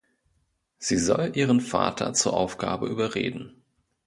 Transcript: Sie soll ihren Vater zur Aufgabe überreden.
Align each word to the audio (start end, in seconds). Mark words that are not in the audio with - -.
Sie 0.79 0.97
soll 0.97 1.33
ihren 1.35 1.61
Vater 1.61 2.13
zur 2.15 2.33
Aufgabe 2.35 2.87
überreden. 2.87 3.61